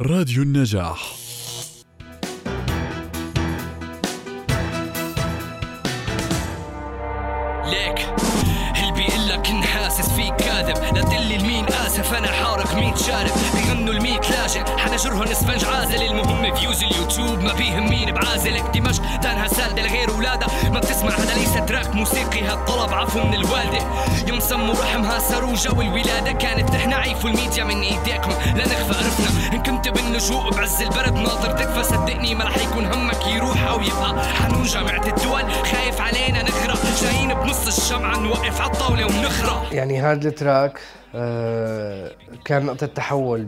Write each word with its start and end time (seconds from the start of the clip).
راديو 0.00 0.42
النجاح. 0.42 1.14
ليك. 7.64 8.14
اسف 12.04 12.14
أنا 12.14 12.28
حارق 12.28 12.74
ميت 12.74 12.98
شارب؟ 12.98 13.30
بيغنوا 13.54 13.94
الميت 13.94 14.30
لاجئ. 14.30 14.64
حنجرهن 14.78 15.28
إسفنج 15.28 15.64
عازل. 15.64 16.02
المهم 16.02 16.54
فيوز 16.54 16.84
اليوتيوب 16.84 17.40
ما 17.42 17.52
بيهم 17.52 17.90
مين 17.90 18.12
بعازلك 18.12 18.64
دمشق 18.74 19.02
دانها 19.22 19.48
سالدة 19.48 19.82
لغير 19.82 20.10
ولادة. 20.10 20.46
ما 20.72 20.78
بتسمع 20.78 21.10
هذا 21.10 21.34
ليس 21.34 21.54
تراك 21.68 21.94
موسيقي 21.94 22.42
هالطلب 22.42 22.94
عفو 22.94 23.18
من 23.18 23.34
الوالدة. 23.34 23.78
يوم 24.28 24.40
سموا 24.40 24.74
رحمها 24.74 25.18
سروجة 25.18 25.72
والولادة 25.72 26.32
كانت 26.32 26.70
تحنا 26.70 26.96
عيف 26.96 27.26
الميديا 27.26 27.64
من 27.64 27.82
إيديكم. 27.82 28.30
لا 28.30 28.64
نخفى 28.64 29.04
عرفنا 29.04 29.52
إن 29.52 29.62
كنت 29.62 29.88
باللجوء 29.88 30.50
بعز 30.50 30.82
البرد 30.82 31.14
ناطر 31.14 31.50
تكفى. 31.50 31.84
صدقني 31.84 32.34
ما 32.34 32.44
رح 32.44 32.56
يكون 32.56 32.86
همك 32.86 33.26
يروح 33.26 33.62
أو 33.62 33.80
يبقى. 33.80 34.24
حنون 34.34 34.62
جامعة 34.62 35.06
الدول. 35.06 35.52
خايف 35.52 36.00
علينا 36.00 36.42
نغرق. 36.42 36.78
جايين 37.02 37.34
بنص 37.34 37.78
الشمعة 37.78 38.18
نوقف 38.18 38.60
عالطاولة 38.60 39.06
ونخرق. 39.06 39.68
يعني 39.72 40.00
هذا 40.00 40.28
التراك 40.28 40.80
كان 42.44 42.66
نقطة 42.66 42.86
تحول 42.86 43.44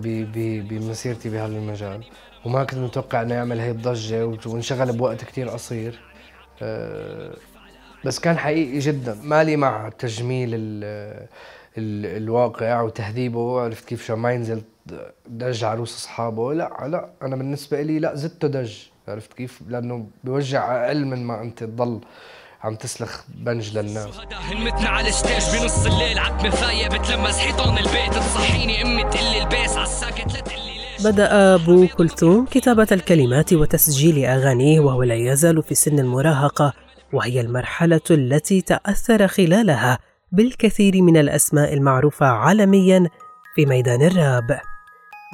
بمسيرتي 0.69 1.29
بهذا 1.29 1.57
المجال. 1.57 2.05
وما 2.45 2.65
كنت 2.65 2.79
متوقع 2.79 3.23
انه 3.23 3.35
يعمل 3.35 3.61
هي 3.61 3.71
الضجة 3.71 4.27
وانشغل 4.47 4.93
بوقت 4.93 5.25
كتير 5.25 5.49
قصير. 5.49 6.01
آه، 6.63 7.37
بس 8.05 8.19
كان 8.19 8.39
حقيقي 8.39 8.79
جدا. 8.79 9.17
مالي 9.23 9.57
مع 9.57 9.89
تجميل 9.99 10.51
ال 10.55 10.85
ال 11.79 12.23
الواقع 12.23 12.81
وتهذيبه 12.81 13.61
عرفت 13.61 13.85
كيف 13.85 14.03
عشان 14.03 14.17
ما 14.17 14.33
ينزل 14.33 14.63
دج 15.27 15.65
عروس 15.65 15.97
أصحابه. 15.97 16.55
لا 16.55 16.87
لا 16.89 17.09
أنا 17.23 17.37
بالنسبة 17.37 17.83
لي 17.83 17.99
لا 17.99 18.15
زدته 18.15 18.49
دج. 18.49 18.87
عرفت 19.09 19.33
كيف؟ 19.33 19.63
لأنه 19.69 20.07
بيوجع 20.25 20.87
أقل 20.87 21.05
من 21.05 21.25
ما 21.27 21.43
أنت 21.43 21.65
تضل. 21.65 22.01
عم 22.63 22.75
تسلخ 22.75 23.21
بنج 23.29 23.79
للناس 23.79 24.09
همتنا 24.53 24.89
على 24.89 25.09
ال 25.09 25.18
stage 25.18 25.61
بنص 25.61 25.87
الليل 25.87 26.19
عتمة 26.19 26.51
فاية 26.51 26.89
بتلمس 26.89 27.39
حيطان 27.39 27.79
البيت 27.79 28.15
تصحيني 28.15 28.83
أمي 28.83 29.03
تقلي 29.03 29.43
البيس 29.43 29.77
عالساكت 29.77 30.35
لا 30.35 30.41
تقلي 30.41 30.77
بدأ 31.05 31.55
أبو 31.55 31.87
كلثوم 31.87 32.47
كتابة 32.47 32.87
الكلمات 32.93 33.53
وتسجيل 33.53 34.25
أغانيه 34.25 34.81
وهو 34.81 35.03
لا 35.03 35.15
يزال 35.15 35.63
في 35.63 35.75
سن 35.75 35.99
المراهقة 35.99 36.73
وهي 37.13 37.41
المرحلة 37.41 38.01
التي 38.11 38.61
تأثر 38.61 39.27
خلالها 39.29 39.99
بالكثير 40.33 41.03
من 41.03 41.17
الأسماء 41.17 41.75
المعروفة 41.75 42.27
عالميا 42.27 43.09
في 43.55 43.67
ميدان 43.67 44.03
الراب. 44.03 44.61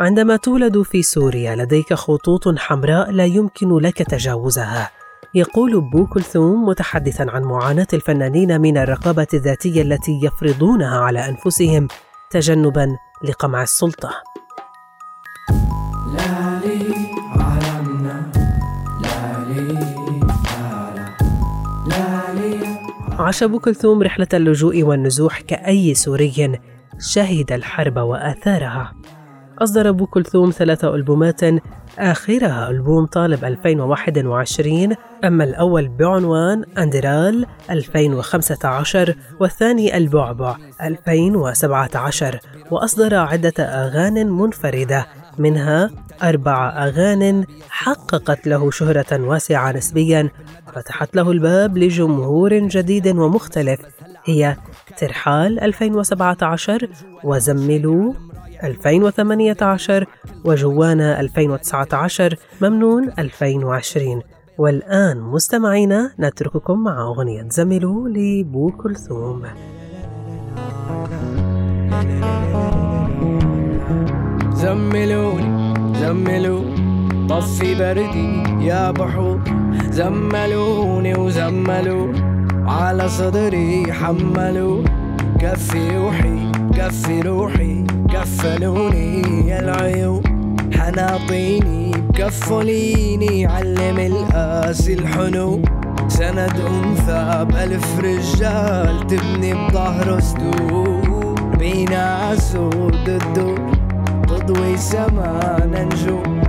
عندما 0.00 0.36
تولد 0.36 0.82
في 0.82 1.02
سوريا 1.02 1.56
لديك 1.56 1.94
خطوط 1.94 2.58
حمراء 2.58 3.10
لا 3.10 3.24
يمكن 3.24 3.78
لك 3.78 3.98
تجاوزها. 3.98 4.90
يقول 5.34 5.80
بو 5.80 6.06
كلثوم 6.06 6.68
متحدثا 6.68 7.26
عن 7.28 7.42
معاناة 7.42 7.86
الفنانين 7.92 8.60
من 8.60 8.78
الرقابة 8.78 9.26
الذاتية 9.34 9.82
التي 9.82 10.20
يفرضونها 10.22 11.00
على 11.00 11.28
أنفسهم 11.28 11.88
تجنبا 12.30 12.96
لقمع 13.24 13.62
السلطة. 13.62 14.10
لالي 16.14 16.94
علمنا 17.36 18.32
لالي 21.86 22.78
عاش 23.18 23.42
أبو 23.42 23.58
كلثوم 23.58 24.02
رحلة 24.02 24.28
اللجوء 24.34 24.82
والنزوح 24.82 25.40
كأي 25.40 25.94
سوري 25.94 26.60
شهد 26.98 27.52
الحرب 27.52 27.96
وآثارها 27.96 28.94
أصدر 29.62 29.88
أبو 29.88 30.06
كلثوم 30.06 30.50
ثلاث 30.50 30.84
ألبومات. 30.84 31.40
آخرها 31.98 32.70
ألبوم 32.70 33.06
طالب 33.06 33.44
2021 33.44 34.94
أما 35.24 35.44
الأول 35.44 35.88
بعنوان 35.88 36.64
أندرال 36.78 37.46
2015 37.70 39.14
والثاني 39.40 39.96
البعبع 39.96 40.56
2017 40.82 42.38
وأصدر 42.70 43.14
عدة 43.14 43.64
أغان 43.64 44.30
منفردة 44.30 45.06
منها 45.38 45.90
أربع 46.22 46.68
أغان 46.86 47.44
حققت 47.68 48.46
له 48.46 48.70
شهرة 48.70 49.20
واسعة 49.20 49.72
نسبيا 49.72 50.28
فتحت 50.74 51.16
له 51.16 51.30
الباب 51.30 51.78
لجمهور 51.78 52.58
جديد 52.58 53.08
ومختلف 53.08 53.80
هي 54.24 54.56
ترحال 54.96 55.60
2017 55.60 56.88
وزملوا 57.24 58.12
2018 58.64 60.06
وجوانا 60.44 61.20
2019 61.20 62.36
ممنون 62.60 63.10
2020 63.18 64.22
والآن 64.58 65.20
مستمعينا 65.20 66.12
نترككم 66.20 66.82
مع 66.84 67.02
أغنية 67.02 67.48
زملوا 67.48 68.08
لبو 68.08 68.70
كلثوم. 68.70 69.42
زملوني 74.52 75.74
زملوا 76.00 76.62
طفي 77.28 77.74
بردي 77.74 78.64
يا 78.66 78.90
بحور 78.90 79.40
زملوني 79.90 81.14
وزملوا 81.14 82.12
على 82.66 83.08
صدري 83.08 83.92
حملوا 83.92 84.84
كفي 85.40 85.96
روحي 85.96 86.52
كفي 86.76 87.20
روحي. 87.20 88.01
كفلوني 88.12 89.58
العيون 89.58 90.22
حناطيني 90.74 91.90
بكفليني 91.90 93.46
علم 93.46 93.98
القاسي 93.98 94.94
الحنو 94.94 95.60
سند 96.08 96.52
أنثى 96.68 97.44
بألف 97.44 98.00
رجال 98.00 99.06
تبني 99.06 99.54
بظهره 99.54 100.20
سدود 100.20 101.58
بينا 101.58 102.32
أسود 102.32 103.08
الدور 103.08 103.72
تضوي 104.28 104.76
سما 104.76 105.58
نجوم. 105.66 106.42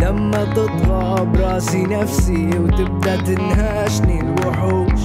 لما 0.00 0.44
تطغى 0.44 1.26
براسي 1.26 1.82
نفسي 1.82 2.50
وتبدأ 2.58 3.16
تنهاشني 3.16 4.20
الوحوش. 4.20 5.00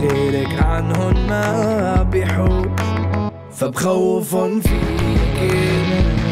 غيرك 0.00 0.62
عنهن 0.62 1.28
ما 1.28 2.02
بيحوش. 2.12 2.85
Verbrauch 3.56 4.22
von 4.22 4.60
viel 4.60 4.70
Geld. 5.40 6.25